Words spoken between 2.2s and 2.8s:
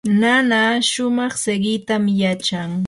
yachan.